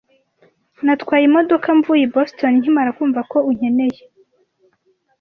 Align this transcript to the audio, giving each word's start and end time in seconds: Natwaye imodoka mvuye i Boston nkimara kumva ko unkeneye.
Natwaye 0.85 1.23
imodoka 1.29 1.67
mvuye 1.77 2.03
i 2.05 2.11
Boston 2.13 2.51
nkimara 2.57 2.89
kumva 2.97 3.21
ko 3.31 3.37
unkeneye. 3.49 4.01